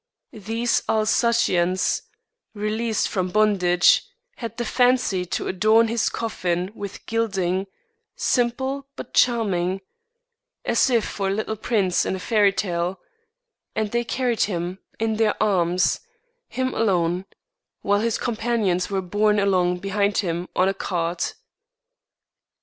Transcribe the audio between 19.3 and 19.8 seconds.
along